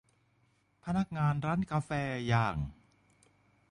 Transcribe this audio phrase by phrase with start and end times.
[0.83, 1.91] พนักงานร้านกาแฟ
[2.27, 2.55] อย่าง